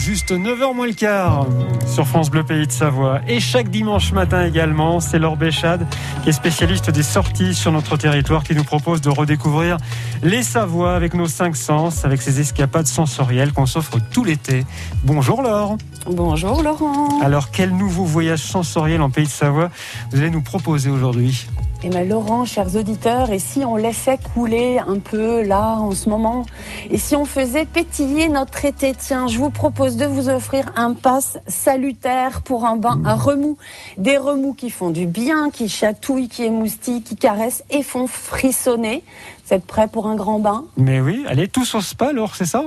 [0.00, 1.46] juste 9h moins le quart
[1.86, 3.20] sur France Bleu Pays de Savoie.
[3.28, 5.86] Et chaque dimanche matin également, c'est Laure Béchade
[6.22, 9.76] qui est spécialiste des sorties sur notre territoire qui nous propose de redécouvrir
[10.22, 14.64] les Savoies avec nos cinq sens, avec ces escapades sensorielles qu'on s'offre tout l'été.
[15.04, 15.76] Bonjour Laure.
[16.06, 17.20] Bonjour Laurent.
[17.20, 19.70] Alors quel nouveau voyage sensoriel en Pays de Savoie
[20.12, 21.46] vous allez nous proposer aujourd'hui?
[21.82, 26.08] Eh bien Laurent, chers auditeurs, et si on laissait couler un peu là en ce
[26.08, 26.44] moment,
[26.90, 30.92] et si on faisait pétiller notre été, tiens, je vous propose de vous offrir un
[30.92, 33.56] pass salutaire pour un bain à remous.
[33.96, 39.02] Des remous qui font du bien, qui chatouillent, qui émoustillent, qui caressent et font frissonner.
[39.46, 40.64] Vous êtes prêts pour un grand bain?
[40.76, 42.64] Mais oui, allez tous au spa, alors, c'est ça?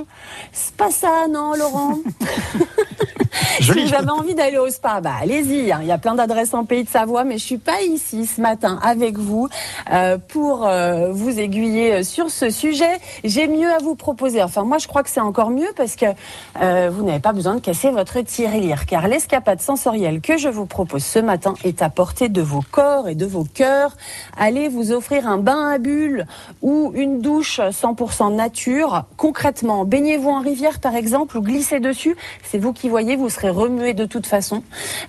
[0.52, 1.98] C'est pas ça, non, Laurent?
[3.60, 5.72] si avez envie d'aller au spa, bah, allez-y.
[5.72, 5.78] Hein.
[5.82, 8.40] Il y a plein d'adresses en Pays de Savoie, mais je suis pas ici ce
[8.40, 9.48] matin avec vous
[9.92, 12.98] euh, pour euh, vous aiguiller euh, sur ce sujet.
[13.22, 14.42] J'ai mieux à vous proposer.
[14.42, 16.06] Enfin, moi, je crois que c'est encore mieux parce que
[16.90, 21.04] vous n'avez pas besoin de casser votre tirelire, car l'escapade sensorielle que je vous propose
[21.04, 23.96] ce matin est à portée de vos corps et de vos cœurs.
[24.38, 26.26] Allez vous offrir un bain à bulles
[26.62, 29.04] ou une douche 100% nature.
[29.16, 32.16] Concrètement, baignez-vous en rivière par exemple ou glissez dessus.
[32.42, 34.62] C'est vous qui voyez, vous serez remué de toute façon.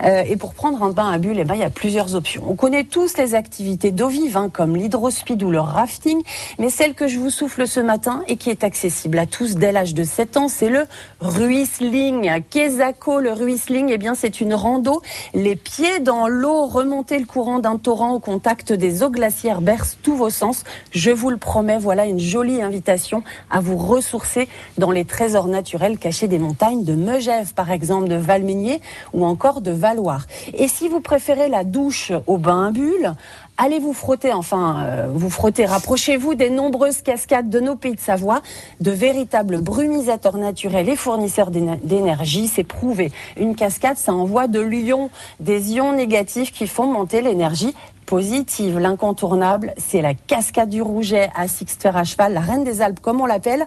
[0.04, 2.44] Euh, et pour prendre un bain à bulles, eh ben, il y a plusieurs options.
[2.48, 6.22] On connaît tous les activités d'eau vive, hein, comme l'hydrospeed ou le rafting,
[6.60, 9.72] mais celle que je vous souffle ce matin et qui est accessible à tous dès
[9.72, 10.86] l'âge de 7 ans, c'est le
[11.20, 12.42] ruisling.
[12.50, 15.02] Quesaco, le ruisling, eh bien, c'est une rando,
[15.34, 19.98] les pieds dans l'eau, remonter le courant d'un torrent au contact des eaux glaciaires berce
[20.04, 20.64] tous vos sens.
[20.92, 24.48] Je vous le promets, voilà une jolie invitation à vous ressourcer
[24.78, 28.82] dans les trésors naturels cachés des montagnes de Megève, par exemple, de Valmeignier
[29.14, 30.26] ou encore de Valoir.
[30.54, 33.14] Et si vous préférez la douche au bain à bulles,
[33.58, 38.00] allez vous frotter, enfin, euh, vous frotter, rapprochez-vous des nombreuses cascades de nos pays de
[38.00, 38.42] Savoie,
[38.82, 42.48] de véritables brumisateurs naturels et fournisseurs d'énergie.
[42.48, 43.12] C'est prouvé.
[43.38, 45.10] Une cascade, ça envoie de l'ion,
[45.40, 47.74] des ions négatifs qui font monter l'énergie
[48.06, 48.80] positive.
[48.80, 53.22] L'incontournable, c'est la cascade du Rouget à Sixter à cheval, la reine des Alpes comme
[53.22, 53.66] on l'appelle,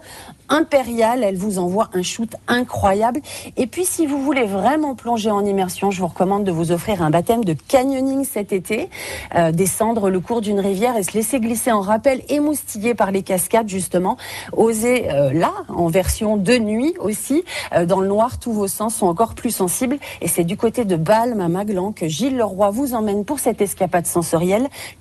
[0.49, 1.25] impériale.
[1.25, 3.21] Elle vous envoie un shoot incroyable.
[3.57, 7.03] Et puis si vous voulez vraiment plonger en immersion, je vous recommande de vous offrir
[7.03, 8.89] un baptême de canyoning cet été,
[9.35, 13.23] euh, descendre le cours d'une rivière et se laisser glisser en rappel, émoustillé par les
[13.23, 14.17] cascades justement.
[14.53, 18.95] Osez euh, là, en version de nuit aussi, euh, dans le noir, tous vos sens
[18.95, 19.99] sont encore plus sensibles.
[20.21, 23.61] Et c'est du côté de Balme à Maglan que Gilles Leroy vous emmène pour cette
[23.61, 24.23] escapade sans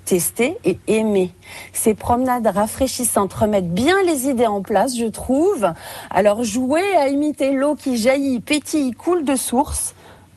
[0.04, 1.32] tester et aimer.
[1.72, 5.72] Ces promenades rafraîchissantes remettent bien les idées en place, je trouve.
[6.10, 9.94] Alors jouez à imiter l'eau qui jaillit, pétille, coule de source.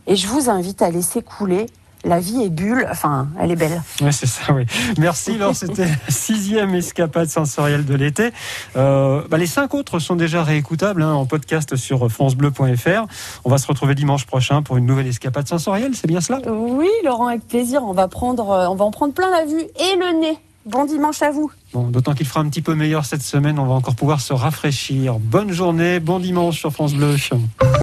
[0.08, 1.68] Et je vous invite à laisser couler
[2.04, 3.82] la vie est bulle, enfin, elle est belle.
[4.02, 4.66] Oui, c'est ça, oui.
[4.98, 5.56] Merci, Laure.
[5.56, 8.32] C'était la sixième escapade sensorielle de l'été.
[8.76, 13.06] Euh, bah, les cinq autres sont déjà réécoutables hein, en podcast sur francebleu.fr.
[13.46, 16.40] On va se retrouver dimanche prochain pour une nouvelle escapade sensorielle, c'est bien cela?
[16.50, 17.84] Oui, Laurent, avec plaisir.
[17.84, 20.38] On va, prendre, euh, on va en prendre plein la vue et le nez.
[20.66, 21.52] Bon dimanche à vous.
[21.74, 24.34] Bon, d'autant qu'il fera un petit peu meilleur cette semaine, on va encore pouvoir se
[24.34, 25.18] rafraîchir.
[25.20, 27.16] Bonne journée, bon dimanche sur France Bleu.